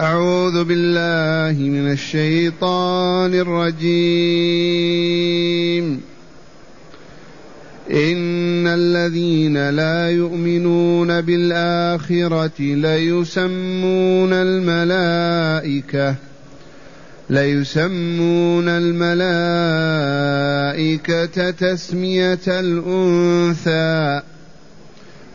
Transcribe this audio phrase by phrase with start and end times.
[0.00, 3.86] أعوذ بالله من الشيطان الرجيم.
[7.90, 16.14] إن الذين لا يؤمنون بالآخرة ليسمون الملائكة
[17.30, 19.10] ليسمون الملائكة
[21.50, 24.22] تسمية الأنثى.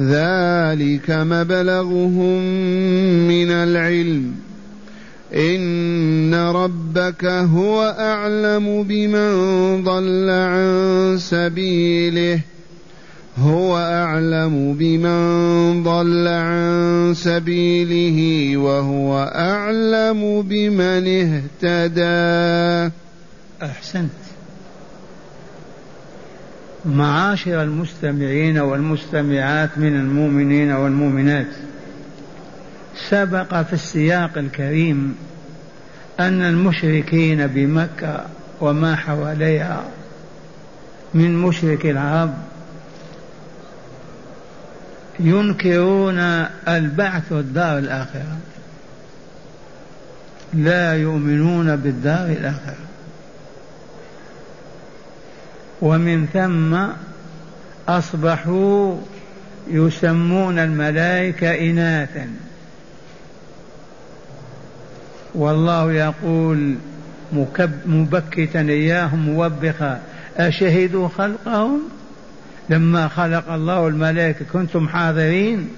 [0.00, 2.38] ذلك مبلغهم
[3.28, 4.34] من العلم.
[5.34, 9.32] إن ربك هو أعلم بمن
[9.84, 12.40] ضل عن سبيله.
[13.38, 22.92] هو أعلم بمن ضل عن سبيله وهو أعلم بمن اهتدى.
[23.62, 24.31] أحسنت.
[26.84, 31.46] معاشر المستمعين والمستمعات من المؤمنين والمؤمنات.
[33.08, 35.14] سبق في السياق الكريم
[36.20, 38.26] أن المشركين بمكة
[38.60, 39.84] وما حواليها
[41.14, 42.34] من مشرك العرب
[45.20, 46.18] ينكرون
[46.68, 48.36] البعث والدار الآخرة.
[50.54, 52.91] لا يؤمنون بالدار الآخرة.
[55.82, 56.78] ومن ثم
[57.88, 58.96] أصبحوا
[59.70, 62.28] يسمون الملائكة إناثا.
[65.34, 66.74] والله يقول
[67.86, 70.00] مبكتا إياهم موبخا
[70.36, 71.80] أشهدوا خلقهم؟
[72.70, 75.68] لما خلق الله الملائكة كنتم حاضرين؟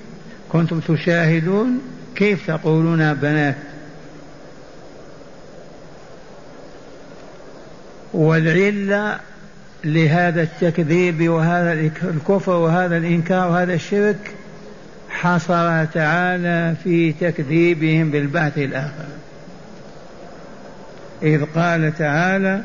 [0.49, 1.81] كنتم تشاهدون؟
[2.17, 3.57] كيف تقولون بنات؟
[8.15, 9.19] والعلة
[9.85, 11.73] لهذا التكذيب وهذا
[12.03, 14.31] الكفر وهذا الإنكار وهذا الشرك
[15.09, 19.07] حصر تعالى في تكذيبهم بالبعث الآخر.
[21.23, 22.61] إذ قال تعالى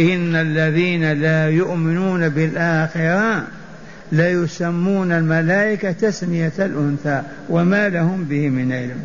[0.00, 3.46] إن الذين لا يؤمنون بالآخرة
[4.12, 9.00] ليسمون الملائكة تسمية الأنثى وما لهم به من علم.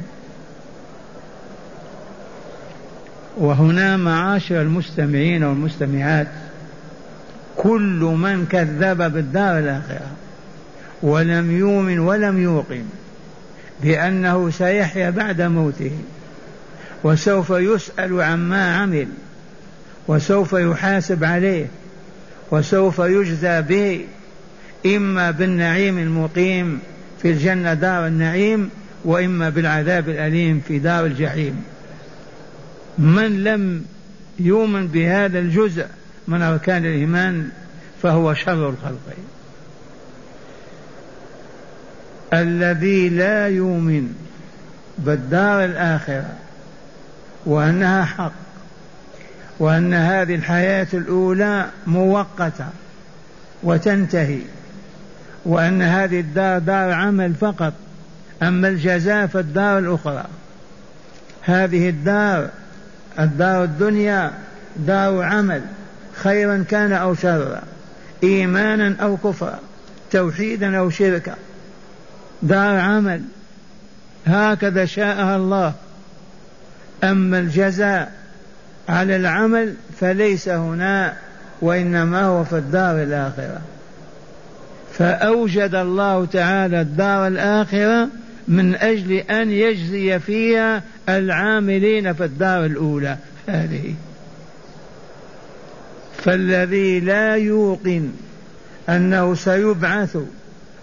[3.37, 6.27] وهنا معاشر المستمعين والمستمعات
[7.59, 10.11] كل من كذب بالدار الآخرة
[11.01, 12.83] ولم يؤمن ولم يوقن
[13.83, 15.91] بأنه سيحيا بعد موته
[17.03, 19.07] وسوف يسأل عما عمل
[20.07, 21.65] وسوف يحاسب عليه
[22.51, 24.05] وسوف يجزى به
[24.85, 26.79] إما بالنعيم المقيم
[27.21, 28.69] في الجنة دار النعيم
[29.05, 31.63] وإما بالعذاب الأليم في دار الجحيم.
[32.97, 33.85] من لم
[34.39, 35.85] يؤمن بهذا الجزء
[36.29, 37.49] من أركان الإيمان
[38.03, 39.15] فهو شر الخلق
[42.33, 44.13] الذي لا يؤمن
[44.97, 46.33] بالدار الآخرة
[47.45, 48.31] وأنها حق
[49.59, 52.65] وأن هذه الحياة الأولى مؤقتة
[53.63, 54.39] وتنتهي
[55.45, 57.73] وأن هذه الدار دار عمل فقط
[58.43, 60.25] أما الجزاء فالدار الأخرى.
[61.41, 62.49] هذه الدار
[63.19, 64.31] الدار الدنيا
[64.75, 65.61] دار عمل.
[66.23, 67.61] خيرا كان أو شرا
[68.23, 69.59] إيمانا أو كفرا
[70.11, 71.35] توحيدا أو شركا
[72.41, 73.21] دار عمل.
[74.25, 75.73] هكذا شاءها الله.
[77.03, 78.11] أما الجزاء
[78.89, 81.13] على العمل فليس هنا
[81.61, 83.61] وإنما هو في الدار الآخرة.
[84.93, 88.07] فأوجد الله تعالى الدار الآخرة
[88.47, 93.17] من أجل أن يجزي فيها العاملين في الدار الأولى.
[93.47, 93.93] هذه.
[96.23, 98.11] فالذي لا يوقن
[98.89, 100.17] أنه سيبعث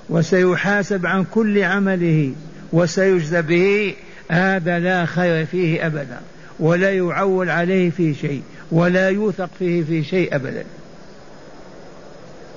[0.08, 2.32] وسيحاسب عن كل عمله
[2.72, 3.94] وسيجزى به
[4.28, 6.20] هذا لا خير فيه أبدا
[6.60, 10.64] ولا يعول عليه في شيء ولا يوثق فيه في شيء أبدا.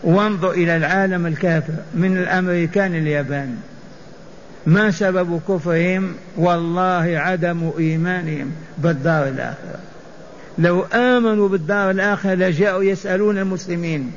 [0.03, 3.57] وانظر إلى العالم الكافر من الأمريكان اليابان.
[4.65, 9.79] ما سبب كفرهم؟ والله عدم إيمانهم بالدار الآخرة.
[10.59, 14.11] لو آمنوا بالدار الآخرة لجاءوا يسألون المسلمين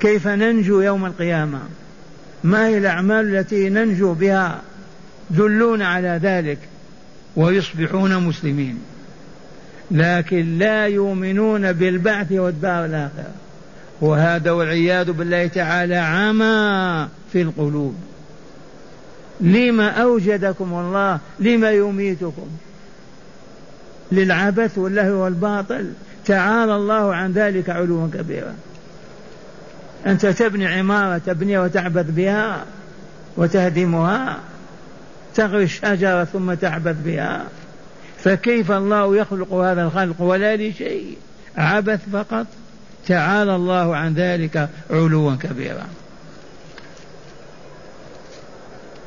[0.00, 1.60] كيف ننجو يوم القيامة؟
[2.44, 4.60] ما هي الأعمال التي ننجو بها
[5.30, 6.58] دلونا على ذلك
[7.36, 8.78] ويصبحون مسلمين؟
[9.90, 13.34] لكن لا يؤمنون بالبعث والدار الآخرة.
[14.00, 17.94] وهذا والعياذ بالله تعالى عمى في القلوب.
[19.40, 22.46] لما أوجدكم الله لما يميتكم؟
[24.12, 25.92] للعبث واللهو والباطل.
[26.26, 28.54] تعالى الله عن ذلك علوا كبيرا.
[30.06, 32.64] أنت تبني عمارة تبنيها وتعبث بها
[33.36, 34.38] وتهدمها
[35.34, 37.44] تغري الشجرة ثم تعبث بها.
[38.18, 41.16] فكيف الله يخلق هذا الخلق ولا لشيء؟
[41.56, 42.46] عبث فقط.
[43.06, 45.86] تعالى الله عن ذلك علوا كبيرا.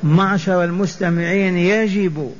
[0.02, 2.34] معشر المستمعين يجب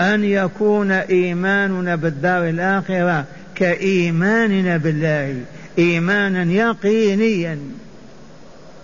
[0.00, 3.24] أن يكون إيماننا بالدار الآخرة
[3.54, 5.40] كإيماننا بالله
[5.78, 7.58] إيمانا يقينيا.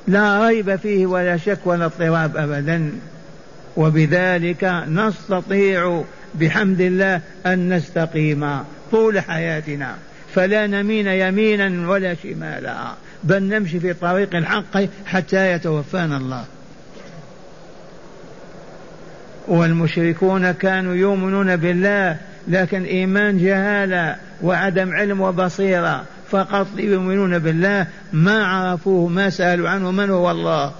[0.08, 2.90] لا ريب فيه ولا شك ولا اضطراب أبدا.
[3.76, 8.58] وبذلك نستطيع بحمد الله أن نستقيم
[8.92, 9.94] طول حياتنا.
[10.34, 12.94] فلا نمين يمينا ولا شمالا
[13.24, 16.44] بل نمشي في طريق الحق حتى يتوفانا الله.
[19.48, 22.16] والمشركون كانوا يؤمنون بالله
[22.48, 30.10] لكن إيمان جهالة وعدم علم وبصيرة فقط يؤمنون بالله ما عرفوه ما سألوا عنه من
[30.10, 30.72] هو الله؟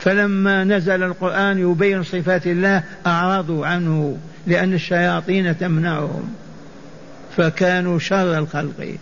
[0.00, 6.34] فلما نزل القرآن يبين صفات الله أعرضوا عنه لأن الشياطين تمنعهم
[7.36, 8.94] فكانوا شر الخلق.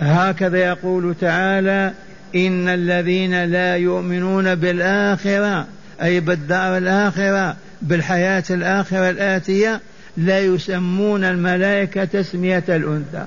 [0.00, 1.92] هكذا يقول تعالى
[2.34, 5.66] إن الذين لا يؤمنون بالآخرة
[6.02, 9.80] أي بالدار الآخرة بالحياة الآخرة الآتية
[10.16, 13.24] لا يسمون الملائكة تسمية الأنثى.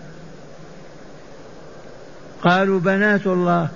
[2.41, 3.67] قالوا بنات الله.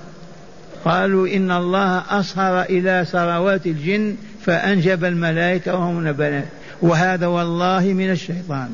[0.85, 4.15] قالوا إن الله أصهر إلى ثروات الجن
[4.45, 6.45] فأنجب الملائكة وهم بنات
[6.81, 8.69] وهذا والله من الشيطان.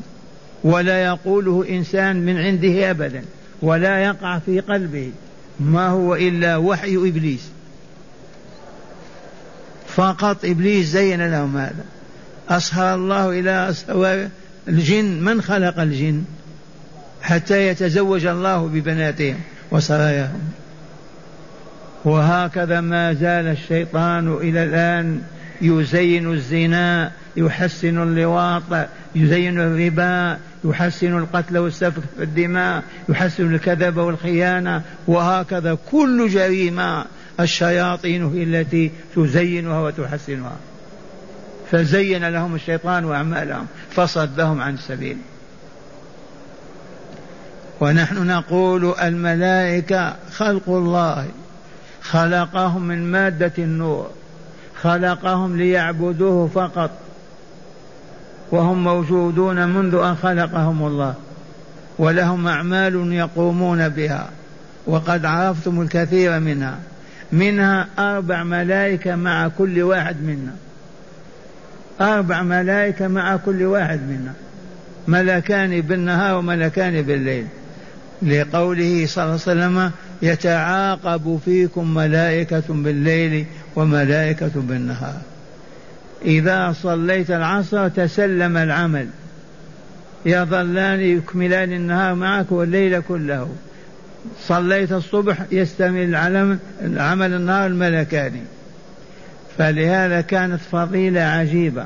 [0.64, 3.22] ولا يقوله إنسان من عنده أبدا.
[3.62, 5.12] ولا يقع في قلبه.
[5.60, 7.50] ما هو إلا وحي إبليس.
[9.88, 11.86] فقط إبليس زين لهم هذا.
[12.50, 13.74] أصهر الله إلى
[14.68, 15.24] الجن.
[15.24, 16.24] من خلق الجن؟
[17.24, 19.40] حتى يتزوج الله ببناتهم
[19.72, 20.42] وسراياهم
[22.06, 25.22] وهكذا ما زال الشيطان إلى الآن
[25.62, 28.64] يزين الزنا يحسن اللواط
[29.16, 37.06] يزين الربا يحسن القتل والسفك في الدماء يحسن الكذب والخيانة وهكذا كل جريمة
[37.40, 40.56] الشياطين هي التي تزينها وتحسنها.
[41.72, 45.18] فزين لهم الشيطان أعمالهم فصدهم عن السبيل.
[47.82, 51.28] ونحن نقول الملائكة خلق الله
[52.02, 54.10] خلقهم من مادة النور
[54.82, 57.03] خلقهم ليعبدوه فقط.
[58.54, 61.14] وهم موجودون منذ أن خلقهم الله
[62.00, 64.30] ولهم أعمال يقومون بها
[64.88, 66.78] وقد عرفتم الكثير منها
[67.32, 70.56] منها أربع ملائكة مع كل واحد منا
[72.02, 74.34] أربع ملائكة مع كل واحد منا
[75.08, 77.48] ملكان بالنهار وملكان بالليل
[78.22, 79.92] لقوله صلى الله عليه وسلم
[80.22, 83.46] يتعاقب فيكم ملائكة بالليل
[83.76, 85.22] وملائكة بالنهار
[86.26, 89.08] إذا صليت العصر تسلم العمل.
[90.26, 93.50] يظلان يكملان النهار معك والليل كله.
[94.48, 98.34] صليت الصبح يستمر العلم العمل النهار الملكان.
[99.58, 101.86] فلهذا كانت فضيلة عجيبة.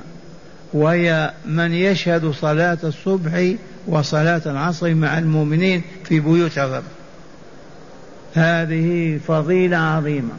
[0.74, 3.54] وهي من يشهد صلاة الصبح
[3.88, 6.84] وصلاة العصر مع المؤمنين في بيوت الرب.
[8.34, 10.34] هذه فضيلة عظيمة.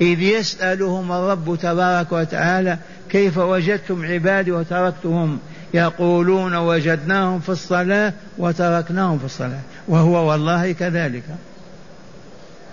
[0.00, 2.78] إذ يسألهم الرب تبارك وتعالى
[3.14, 5.38] كيف وجدتم عبادي وتركتهم
[5.74, 9.60] يقولون وجدناهم في الصلاة وتركناهم في الصلاة.
[9.88, 11.22] وهو والله كذلك.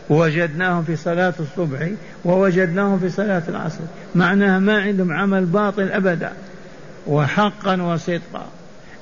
[0.09, 1.87] وجدناهم في صلاة الصبح
[2.25, 3.79] ووجدناهم في صلاة العصر.
[4.15, 6.31] معناها ما عندهم عمل باطل أبدا.
[7.07, 8.45] وحقا وصدقا.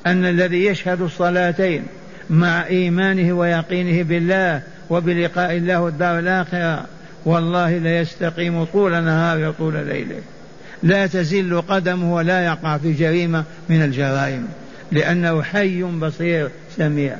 [0.08, 1.84] أن الذي يشهد الصلاتين
[2.30, 6.86] مع إيمانه ويقينه بالله وبلقاء الله والدار الآخرة
[7.26, 10.22] والله لا يستقيم طول نهاره وطول ليله.
[10.84, 14.48] لا تزل قدمه ولا يقع في جريمة من الجرائم
[14.92, 17.16] لأنه حي بصير سميع.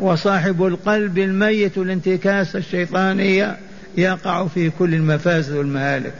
[0.00, 3.56] وصاحب القلب الميت الانتكاس الشيطانية
[3.96, 6.14] يقع في كل المفاسد والمهالك.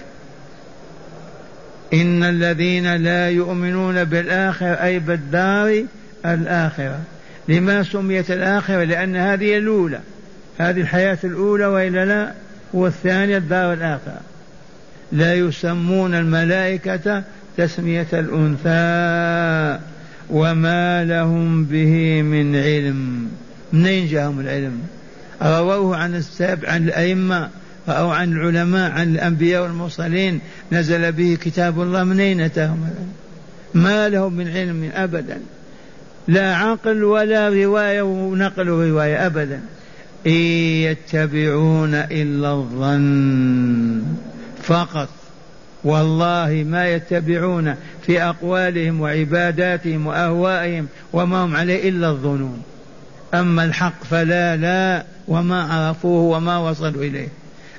[1.93, 5.85] إن الذين لا يؤمنون بالآخرة أي بالدار
[6.26, 7.00] الآخرة
[7.49, 10.00] لما سميت الآخرة؟ لأن هذه الأولى.
[10.59, 12.33] هذه الحياة الأولى وإلا لا؟
[12.73, 14.21] والثانية الدار الآخرة.
[15.12, 17.23] لا يسمون الملائكة
[17.56, 19.84] تسمية الأنثى
[20.30, 23.28] وما لهم به من علم.
[23.73, 24.80] منين جاءهم العلم؟
[25.42, 27.49] رووه عن السابع عن الأئمة
[27.88, 30.40] أو عن العلماء عن الأنبياء والمرسلين.
[30.73, 32.04] نزل به كتاب الله.
[32.04, 32.88] منين أتاهم
[33.75, 35.38] ما لهم من علم أبدا.
[36.28, 39.61] لا عقل ولا رواية ونقل رواية أبدا.
[40.26, 44.02] إن يتبعون إلا الظن.
[44.66, 45.09] فقط.
[45.85, 47.75] والله ما يتبعون
[48.06, 52.62] في أقوالهم وعباداتهم وأهوائهم وما هم عليه إلا الظنون.
[53.35, 57.28] أما الحق فلا لا وما عرفوه وما وصلوا إليه.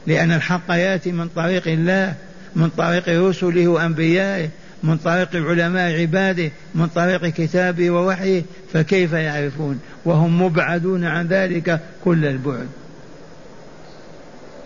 [0.07, 2.13] لأن الحق يأتي من طريق الله
[2.55, 4.49] من طريق رسله وأنبيائه
[4.83, 12.25] من طريق علماء عباده من طريق كتابه ووحيه فكيف يعرفون؟ وهم مبعدون عن ذلك كل
[12.25, 12.67] البعد.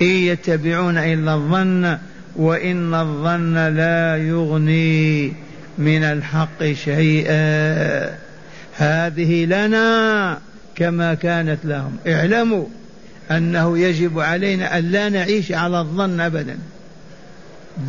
[0.02, 1.98] إن يتبعون إلا الظن
[2.36, 5.34] وإن الظن لا يغني
[5.78, 8.18] من الحق شيئا.
[8.74, 10.40] هذه لنا
[10.76, 11.98] كما كانت لهم.
[12.08, 12.66] اعلموا
[13.32, 16.58] أنه يجب علينا أن لا نعيش على الظن أبدا.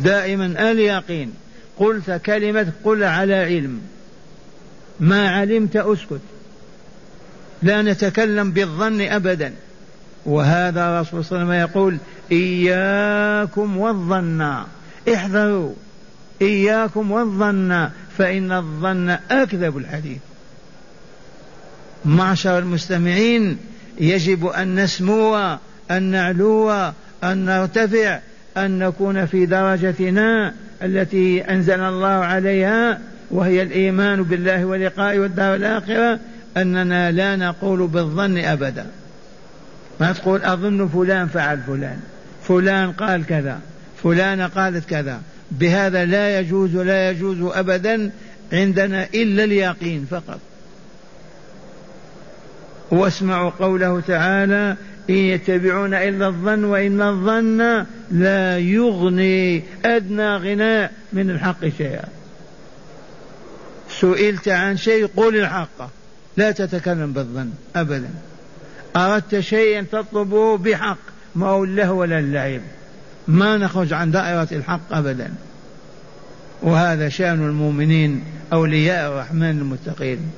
[0.03, 1.33] دائما اليقين
[1.77, 3.81] قلت كلمة قل على علم.
[4.99, 6.21] ما علمت أسكت.
[7.63, 9.53] لا نتكلم بالظن أبدا.
[10.25, 11.97] وهذا رسول صلى الله عليه وسلم يقول
[12.31, 14.63] إياكم والظن.
[15.13, 15.73] احذروا.
[16.41, 17.89] إياكم والظن.
[18.17, 20.19] فإن الظن أكذب الحديث.
[22.05, 23.57] معشر المستمعين
[23.99, 25.57] يجب أن نسمو
[25.91, 26.71] أن نعلو
[27.23, 28.19] أن نرتفع
[28.57, 32.99] أن نكون في درجتنا التي أنزل الله عليها
[33.31, 36.19] وهي الإيمان بالله ولقائه والدار الآخرة
[36.57, 38.85] أننا لا نقول بالظن أبدا.
[40.01, 41.99] ما تقول أظن فلان فعل فلان.
[42.47, 43.59] فلان قال كذا.
[44.03, 45.21] فلانة قالت كذا.
[45.51, 48.11] بهذا لا يجوز لا يجوز أبدا
[48.53, 50.39] عندنا إلا اليقين فقط.
[52.91, 54.75] واسمعوا قوله تعالى
[55.09, 62.07] إن يتبعون إلا الظن وإن الظن لا يغني أدنى غناء من الحق شيئا.
[63.89, 65.89] سئلت عن شيء قل الحق.
[66.37, 68.09] لا تتكلم بالظن أبدا.
[68.95, 70.97] أردت شيئا تطلبه بحق
[71.35, 72.61] ما هو الله ولا اللعب.
[73.27, 75.33] ما نخرج عن دائرة الحق أبدا.
[76.61, 80.31] وهذا شأن المؤمنين أولياء الرحمن المتقين.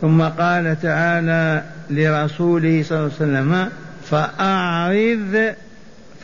[0.00, 3.70] ثم قال تعالى لرسوله صلى الله عليه وسلم
[4.10, 5.54] فأعرض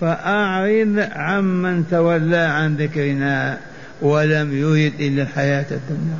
[0.00, 3.58] فأعرض عمن تولى عن ذكرنا
[4.02, 6.18] ولم يرد إلا الحياة الدنيا.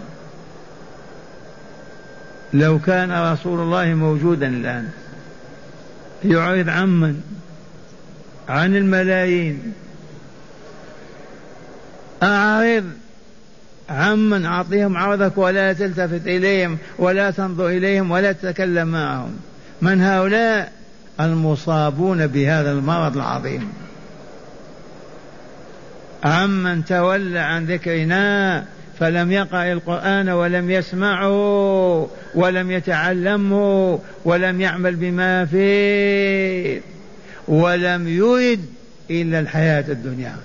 [2.54, 4.88] لو كان رسول الله موجودا الآن
[6.24, 7.20] يعرض عمن
[8.48, 9.72] عن الملايين
[12.22, 12.84] أعرض
[13.90, 19.36] عمن أعطيهم عرضك ولا تلتفت إليهم ولا تنظر إليهم ولا تتكلم معهم.
[19.82, 20.72] من هؤلاء؟
[21.20, 23.68] المصابون بهذا المرض العظيم.
[26.24, 28.64] عمن تولى عن ذكرنا
[28.98, 36.80] فلم يقرأ القرآن ولم يسمعه ولم يتعلمه ولم يعمل بما فيه
[37.48, 38.64] ولم يرد
[39.10, 40.36] إلا الحياة الدنيا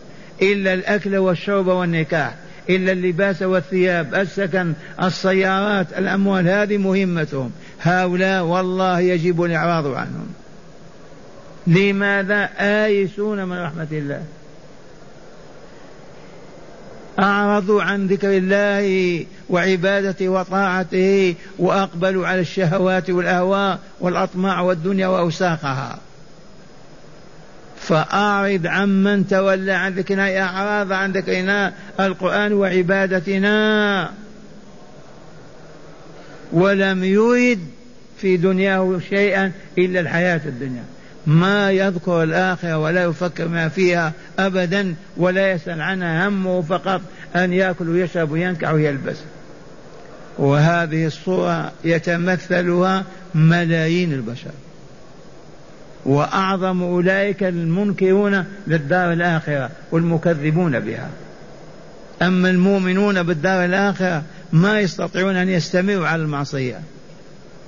[0.41, 2.35] إلا الأكل والشرب والنكاح
[2.69, 7.51] إلا اللباس والثياب السكن السيارات الأموال هذه مهمتهم.
[7.81, 10.27] هؤلاء والله يجب الإعراض عنهم.
[11.67, 14.23] لماذا آيسون من رحمة الله؟
[17.21, 25.99] أعرضوا عن ذكر الله وعبادته وطاعته وأقبلوا على الشهوات والأهواء والأطماع والدنيا وأوساخها
[27.81, 34.09] فأعرض عمن تولى عن ذكرنا أعراض عن ذكرنا القرآن وعبادتنا.
[36.51, 37.59] ولم يرد
[38.17, 40.83] في دنياه شيئا إلا الحياة الدنيا.
[41.27, 47.01] ما يذكر الآخرة ولا يفكر ما فيها أبدا ولا يسأل عنها همه فقط
[47.35, 49.17] أن يأكل ويشرب وينكع ويلبس.
[50.37, 53.03] وهذه الصورة يتمثلها
[53.35, 54.51] ملايين البشر.
[56.05, 61.09] وأعظم أولئك المنكرون للدار الآخرة والمكذبون بها.
[62.21, 66.81] أما المؤمنون بالدار الآخرة ما يستطيعون أن يستمروا على المعصية.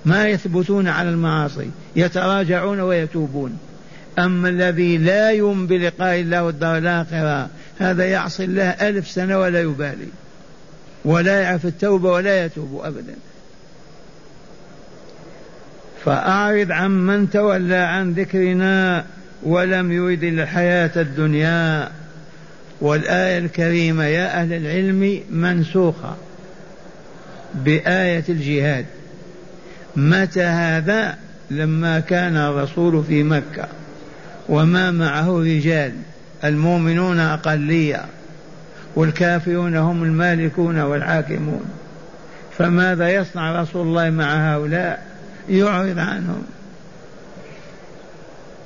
[0.06, 3.58] ما يثبتون على المعاصي يتراجعون ويتوبون.
[4.20, 10.08] أما الذي لا يؤمن بلقاء الله والدار الآخرة هذا يعصي الله ألف سنة ولا يبالي.
[11.06, 13.16] ولا يعرف التوبة ولا يتوب أبدا.
[16.06, 19.06] فأعرض عن من تولى عن ذكرنا
[19.44, 21.92] ولم يرد الحياة الدنيا.
[22.82, 26.16] والآية الكريمة يا أهل العلم منسوخة
[27.54, 28.86] بآية الجهاد.
[29.96, 31.18] متى هذا
[31.52, 33.68] لما كان الرسول في مكة؟
[34.50, 35.94] وما معه رجال
[36.44, 38.06] المؤمنون أقلية
[38.96, 41.66] والكافرون هم المالكون والحاكمون
[42.58, 45.06] فماذا يصنع رسول الله مع هؤلاء؟
[45.50, 46.44] يعرض عنهم.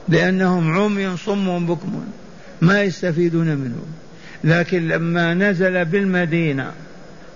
[0.10, 2.04] لأنهم عمي صم بكم
[2.62, 3.86] ما يستفيدون منه.
[4.44, 6.72] لكن لما نزل بالمدينة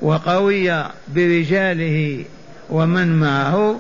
[0.02, 2.26] وقوي برجاله
[2.72, 3.80] ومن معه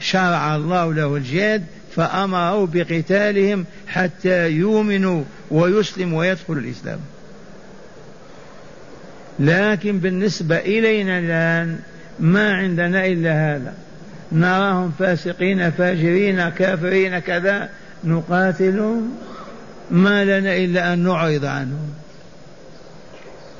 [0.00, 1.64] شرع الله له الجهاد
[1.96, 6.98] فأمره بقتالهم حتى يؤمنوا ويسلموا ويدخلوا الإسلام.
[9.38, 11.78] لكن بالنسبة إلينا الآن
[12.20, 13.74] ما عندنا إلا هذا.
[14.32, 17.68] نراهم فاسقين فاجرين كافرين كذا.
[18.04, 19.14] نقاتلهم.
[19.90, 21.90] ما لنا إلا أن نعرض عنهم.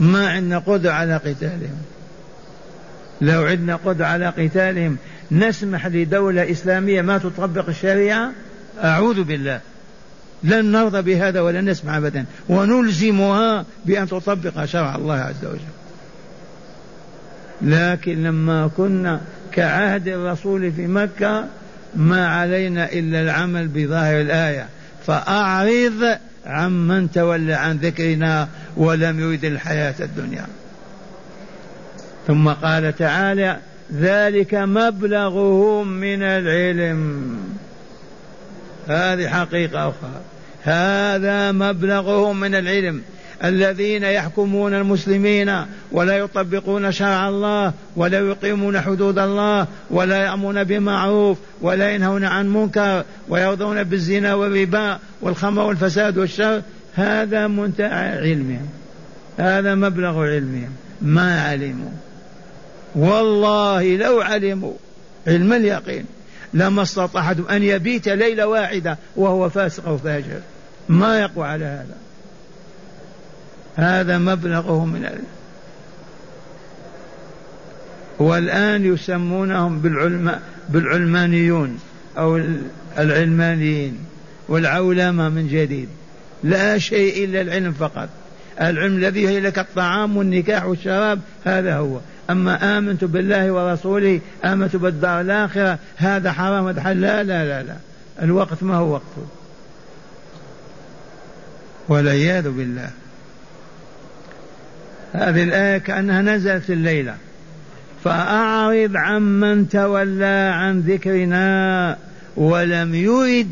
[0.01, 1.83] ما عندنا قدرة على قتالهم.
[3.21, 4.97] لو عندنا قدرة على قتالهم
[5.31, 8.33] نسمح لدولة إسلامية ما تطبق الشريعة
[8.85, 9.61] أعوذ بالله.
[10.43, 12.25] لن نرضى بهذا ولن نسمع أبدا.
[12.49, 15.61] ونلزمها بأن تطبق شرع الله عز وجل.
[17.63, 19.21] لكن لما كنا
[19.53, 21.45] كعهد الرسول في مكة
[21.95, 24.67] ما علينا إلا العمل بظاهر الآية.
[25.07, 30.47] فأعرض عمن تولى عن ذكرنا ولم يرد الحياة الدنيا.
[32.29, 33.57] ثم قال تعالى
[33.95, 37.39] ذلك مبلغهم من العلم.
[38.89, 40.21] هذه حقيقة أخرى.
[40.63, 43.03] هذا مبلغهم من العلم.
[43.45, 51.91] الذين يحكمون المسلمين ولا يطبقون شرع الله ولا يقيمون حدود الله ولا يأمرون بمعروف ولا
[51.91, 56.63] ينهون عن منكر ويرضون بالزنا والربا والخمر والفساد والشر.
[56.95, 58.69] هذا منتهى علمهم.
[59.39, 60.71] هذا مبلغ علمهم.
[61.03, 62.08] ما علموا.
[62.95, 64.75] والله لو علموا
[65.27, 66.05] علم اليقين
[66.55, 70.41] لما استطاع أحد أن يبيت ليلة واحدة وهو فاسق أو فاجر.
[70.89, 71.97] ما يقوى على هذا.
[73.77, 75.25] هذا مبلغه من العلم.
[78.19, 81.79] والآن يسمونهم بالعلماء بالعلمانيون
[82.19, 82.41] أو
[82.99, 83.99] العلمانيين
[84.49, 85.89] والعولمة من جديد.
[86.45, 88.09] لا شيء إلا العلم فقط.
[88.61, 91.99] العلم الذي هي لك الطعام والنكاح والشراب هذا هو.
[92.31, 97.77] أما آمنت بالله ورسوله آمنت بالدار الآخرة هذا حرام هذا حل لا لا لا لا.
[98.23, 99.27] الوقت ما هو وقته
[101.89, 102.91] والعياذ بالله.
[105.13, 107.17] هذه الآية كأنها نزلت الليلة.
[108.05, 111.97] فأعرض عمن تولى عن ذكرنا
[112.37, 113.51] ولم يرد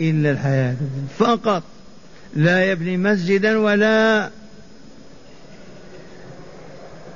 [0.00, 0.76] إلا الحياة.
[1.18, 1.62] فقط.
[2.36, 4.30] لا يبني مسجدا ولا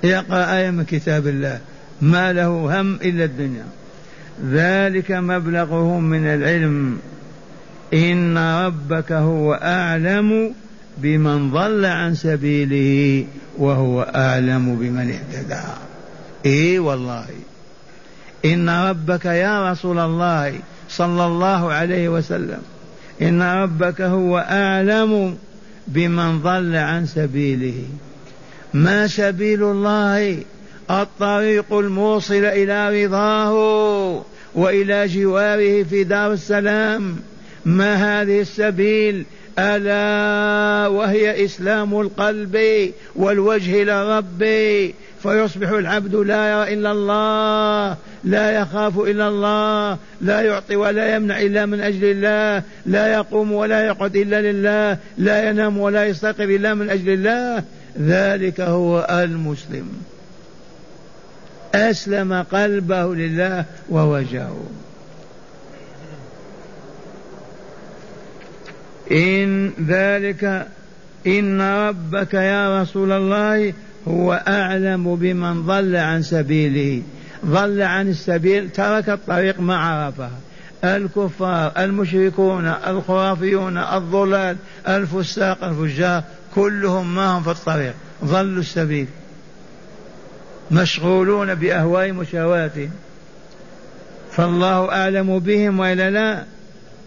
[0.04, 1.60] يقرأ آية من كتاب الله.
[2.00, 3.66] ما له هم إلا الدنيا.
[4.50, 6.98] ذلك مبلغهم من العلم.
[7.94, 10.54] إن ربك هو أعلم
[10.98, 13.26] بمن ضل عن سبيله
[13.58, 15.62] وهو أعلم بمن اهتدى.
[16.46, 17.26] إي والله.
[18.44, 20.54] إن ربك يا رسول الله
[20.88, 22.62] صلى الله عليه وسلم.
[23.22, 25.36] إن ربك هو أعلم
[25.88, 27.84] بمن ضل عن سبيله.
[28.74, 30.38] ما سبيل الله
[30.90, 33.54] الطريق الموصل إلى رضاه
[34.54, 37.16] وإلى جواره في دار السلام.
[37.64, 39.24] ما هذه السبيل؟
[39.58, 42.58] ألا وهي إسلام القلب
[43.16, 51.16] والوجه لربي فيصبح العبد لا يرى إلا الله لا يخاف إلا الله لا يعطي ولا
[51.16, 56.40] يمنع إلا من أجل الله لا يقوم ولا يقعد إلا لله لا ينام ولا يستيقظ
[56.40, 57.64] إلا من أجل الله.
[58.00, 59.88] ذلك هو المسلم.
[61.74, 64.64] أسلم قلبه لله ووجهه.
[69.12, 70.66] إن ذلك
[71.26, 73.72] إن ربك يا رسول الله
[74.08, 77.02] هو أعلم بمن ضل عن سبيله.
[77.46, 80.30] ضل عن السبيل ترك الطريق ما عرفها
[80.84, 84.56] الكفار المشركون الخرافيون الضلال
[84.88, 86.22] الفساق الفجار
[86.54, 89.06] كلهم ما هم في الطريق ضلوا السبيل.
[90.70, 92.90] مشغولون بأهوائهم وشهواتهم
[94.32, 96.44] فالله أعلم بهم وإلا لا.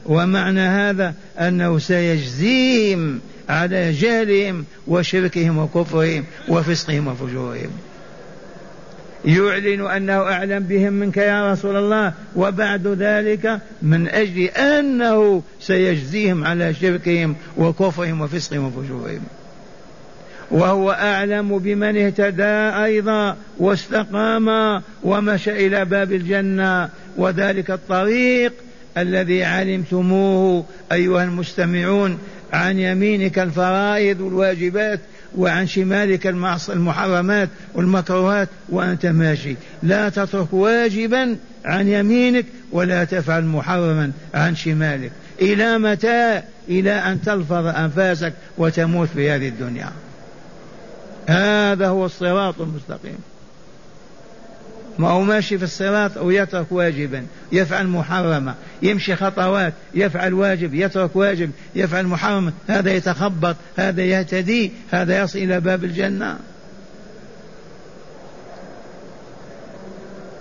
[0.05, 7.69] ومعنى هذا أنه سيجزيهم على جهلهم وشركهم وكفرهم وفسقهم وفجورهم.
[9.25, 16.73] يعلن أنه أعلم بهم منك يا رسول الله وبعد ذلك من أجل أنه سيجزيهم على
[16.73, 19.21] شركهم وكفرهم وفسقهم وفجورهم
[20.51, 28.53] وهو أعلم بمن اهتدى أيضا واستقام ومشى إلى باب الجنة وذلك الطريق
[28.97, 32.17] الذي علمتموه أيها المستمعون
[32.53, 34.99] عن يمينك الفرائض والواجبات
[35.37, 36.27] وعن شمالك
[36.69, 39.55] المحرمات والمكروهات وأنت ماشي.
[39.83, 45.11] لا تترك واجبا عن يمينك ولا تفعل محرما عن شمالك.
[45.41, 49.91] إلى متى؟ إلى أن تلفظ أنفاسك وتموت في هذه الدنيا.
[51.27, 53.17] هذا هو الصراط المستقيم.
[54.99, 57.25] ما هو ماشي في الصراط أو يترك واجبا.
[57.51, 58.55] يفعل محرما.
[58.81, 59.73] يمشي خطوات.
[59.93, 60.73] يفعل واجب.
[60.73, 61.51] يترك واجب.
[61.75, 63.55] يفعل محرما هذا يتخبط.
[63.77, 64.71] هذا يهتدي.
[64.91, 66.37] هذا يصل إلى باب الجنة.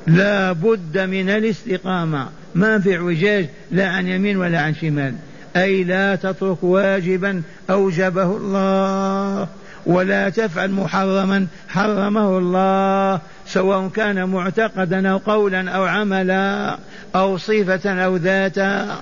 [0.06, 2.28] لا بد من الاستقامة.
[2.54, 3.48] ما في اعوجاج.
[3.70, 5.14] لا عن يمين ولا عن شمال.
[5.56, 7.42] أي لا تترك واجبا.
[7.70, 9.48] أوجبه الله.
[9.86, 16.78] ولا تفعل محرما حرمه الله سواء كان معتقدا أو قولا أو عملا
[17.16, 19.00] أو صفة أو ذاتا.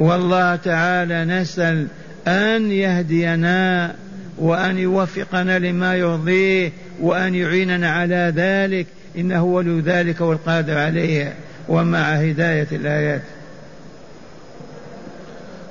[0.00, 1.86] والله تعالى نسأل
[2.28, 3.94] أن يهدينا
[4.38, 8.86] وأن يوفقنا لما يرضيه وأن يعيننا على ذلك
[9.18, 11.34] إنه ولي ذلك والقادر عليه.
[11.68, 13.22] ومع هداية الآيات.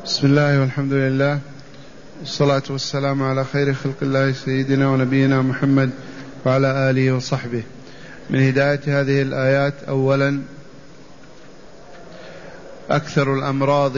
[0.09, 1.39] بسم الله والحمد لله.
[2.19, 5.89] والصلاة والسلام على خير خلق الله سيدنا ونبينا محمد
[6.45, 7.63] وعلى آله وصحبه.
[8.29, 10.41] من هداية هذه الآيات أولا
[12.89, 13.97] أكثر الأمراض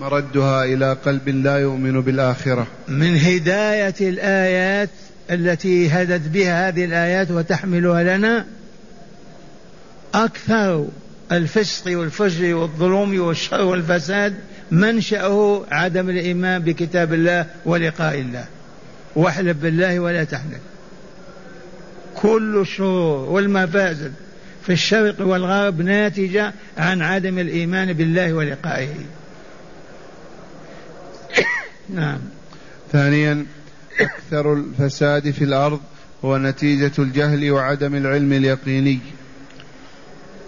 [0.00, 2.66] مردها إلى قلب لا يؤمن بالآخرة.
[2.88, 4.90] من هداية الآيات
[5.30, 8.46] التي هدت بها هذه الآيات وتحملها لنا
[10.14, 10.88] أكثر
[11.32, 14.34] الفسق والفجر والظلم والشر والفساد
[14.70, 18.44] منشأه عدم الإيمان بكتاب الله ولقاء الله.
[19.16, 20.60] واحلف بالله ولا تحلف.
[22.14, 24.12] كل الشرور والمفاسد
[24.66, 28.94] في الشرق والغرب ناتجة عن عدم الإيمان بالله ولقائه.
[31.94, 32.18] نعم.
[32.92, 33.46] ثانيا
[34.00, 35.80] أكثر الفساد في الأرض
[36.24, 38.98] هو نتيجة الجهل وعدم العلم اليقيني.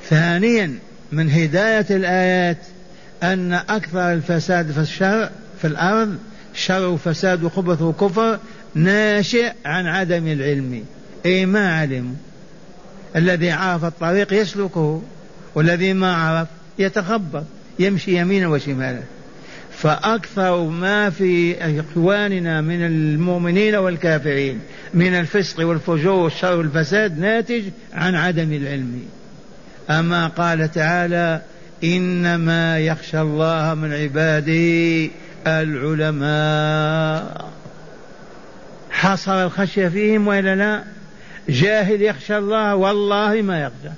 [0.09, 0.79] ثانيا
[1.13, 2.59] من هداية الآيات
[3.23, 6.19] أن أكثر الفساد في الشر في الأرض
[6.55, 8.39] شر وفساد وخبث وكفر
[8.75, 10.85] ناشئ عن عدم العلم.
[11.27, 12.17] أي ما علم.
[13.17, 15.03] الذي عرف الطريق يسلكه
[15.55, 17.45] والذي ما عرف يتخبط
[17.79, 19.01] يمشي يمينا وشمالا.
[19.73, 24.61] فأكثر ما في إخواننا من المؤمنين والكافرين
[24.95, 27.63] من الفسق والفجور والشر والفساد ناتج
[27.95, 29.03] عن عدم العلم.
[29.91, 31.43] أما قال تعالى
[31.85, 35.11] إنما يخشى الله من عباده
[35.47, 37.49] العلماء.
[38.91, 40.85] حصر الخشية فيهم وإلا لا؟
[41.49, 43.95] جاهل يخشى الله والله ما يخشى.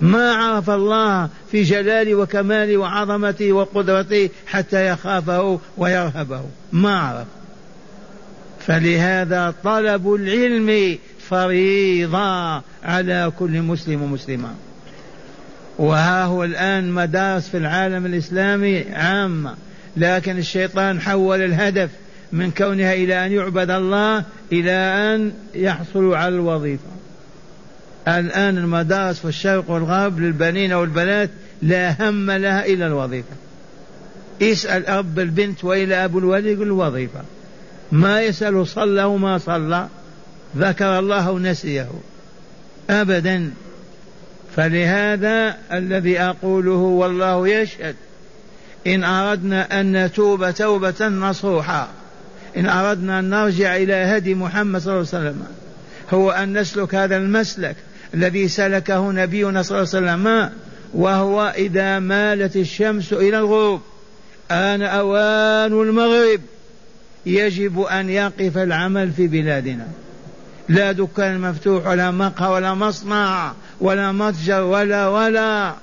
[0.00, 6.42] ما عرف الله في جلاله وكماله وعظمته وقدرته حتى يخافه ويرهبه.
[6.72, 7.26] ما عرف.
[8.66, 14.54] فلهذا طلب العلم فريضة على كل مسلم ومسلمة.
[15.78, 19.54] وها هو الآن مدارس في العالم الإسلامي عامة
[19.96, 21.90] لكن الشيطان حول الهدف
[22.32, 26.84] من كونها إلى أن يعبد الله إلى أن يحصلوا على الوظيفة.
[28.08, 31.30] الآن المدارس في الشرق والغرب للبنين والبنات
[31.62, 33.36] لا هم لها إلا الوظيفة.
[34.42, 37.20] اسأل أب البنت وإلى أبو الولد يقول الوظيفة.
[37.92, 39.88] ما يسأل صلى وما صلى
[40.56, 41.88] ذكر الله ونسيه.
[42.90, 43.50] أبدا.
[44.56, 47.96] فلهذا الذي أقوله والله يشهد
[48.86, 51.88] إن أردنا أن نتوب توبة نصوحا
[52.56, 55.46] إن أردنا أن نرجع إلى هدي محمد صلى الله عليه وسلم
[56.10, 57.76] هو أن نسلك هذا المسلك
[58.14, 60.50] الذي سلكه نبينا صلى الله عليه وسلم
[60.94, 63.80] وهو إذا مالت الشمس إلى الغروب
[64.50, 66.40] آن أوان المغرب
[67.26, 69.88] يجب أن يقف العمل في بلادنا.
[70.68, 75.74] لا دكان مفتوح ولا مقهى ولا مصنع ولا متجر ولا ولا.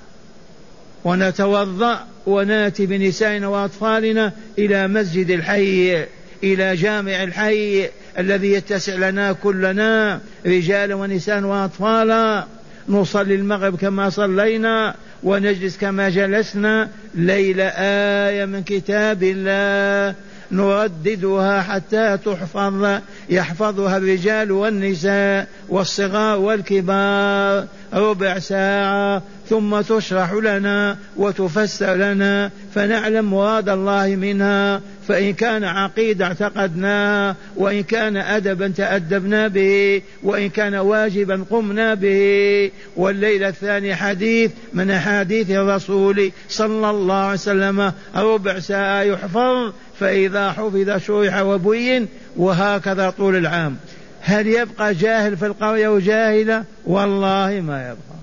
[1.03, 6.05] ونتوضأ وناتي بنسائنا وأطفالنا إلى مسجد الحي
[6.43, 7.89] إلى جامع الحي
[8.19, 12.45] الذي يتسع لنا كلنا رجال ونساء وأطفالا.
[12.89, 16.89] نصلي المغرب كما صلينا ونجلس كما جلسنا.
[17.15, 20.15] ليلة آية من كتاب الله.
[20.51, 32.51] نرددها حتى تحفظ يحفظها الرجال والنساء والصغار والكبار ربع ساعة ثم تشرح لنا وتفسر لنا
[32.75, 40.75] فنعلم مراد الله منها فإن كان عقيدة اعتقدناها وإن كان أدبا تأدبنا به وإن كان
[40.75, 42.71] واجبا قمنا به.
[42.95, 50.97] والليلة الثانية حديث من أحاديث الرسول صلى الله عليه وسلم ربع ساعة يحفظ فإذا حفظ
[50.97, 53.77] شرح وبين وهكذا طول العام.
[54.21, 58.21] هل يبقى جاهل في القرية وجاهلة؟ والله ما يبقى.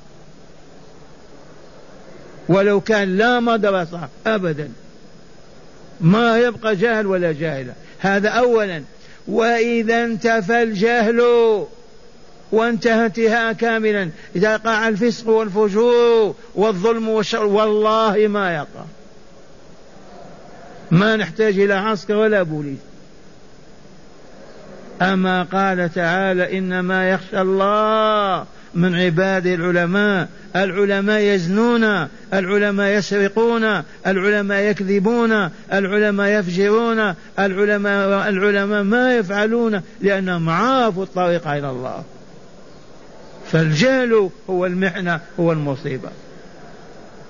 [2.48, 4.70] ولو كان لا مدرسة أبدا.
[6.00, 7.72] ما يبقى جاهل ولا جاهلة.
[7.98, 8.82] هذا أولا.
[9.28, 11.20] وإذا انتفى الجهل
[12.52, 14.08] وانتهى انتهاء كاملا.
[14.36, 18.84] إذا قع الفسق والفجور والظلم والشر والله ما يقع
[20.90, 22.78] ما نحتاج إلى عسكر ولا بوليس.
[25.02, 30.28] أما قال تعالى إنما يخشى الله من عباده العلماء.
[30.56, 41.48] العلماء يزنون العلماء يسرقون العلماء يكذبون العلماء يفجرون العلماء العلماء ما يفعلون لأنهم عرفوا الطريق
[41.48, 42.04] إلى الله.
[43.52, 46.08] فالجهل هو المحنة هو المصيبة.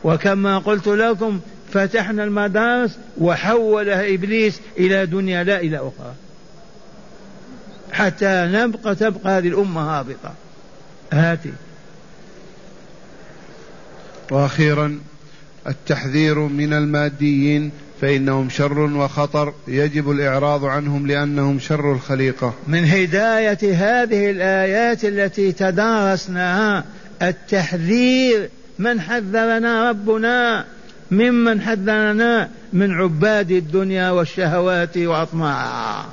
[0.05, 1.41] وكما قلت لكم
[1.73, 6.15] فتحنا المدارس وحولها إبليس إلى دنيا لا إلى أخرى.
[7.93, 10.35] حتى نبقى تبقى هذه الأمة هابطة.
[11.13, 11.53] هاتي.
[14.31, 14.99] وأخيرا
[15.67, 22.55] التحذير من الماديين فإنهم شر وخطر يجب الإعراض عنهم لأنهم شر الخليقة.
[22.67, 26.85] من هداية هذه الآيات التي تدارسناها
[27.23, 30.65] التحذير من حذرنا ربنا
[31.11, 36.07] ممن حذرنا من عباد الدنيا والشهوات وأطماعها.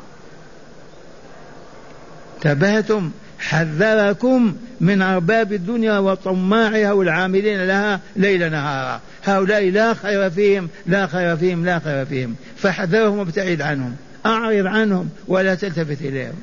[2.36, 9.02] انتبهتم؟ حذركم من أرباب الدنيا وطماعها والعاملين لها ليل نهارا.
[9.24, 12.36] هؤلاء لا خير فيهم لا خير فيهم لا خير فيهم.
[12.58, 13.96] فاحذرهم وابتعد عنهم.
[14.26, 16.34] أعرض عنهم ولا تلتفت إليهم.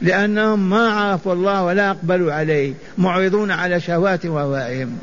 [0.00, 4.98] لأنهم ما عرفوا الله ولا أقبلوا عليه معرضون على شهوات وهوائهم